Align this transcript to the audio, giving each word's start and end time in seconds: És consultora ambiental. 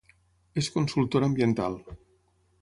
És 0.61 0.69
consultora 0.77 1.29
ambiental. 1.33 1.77